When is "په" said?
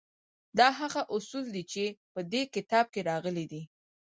2.13-2.21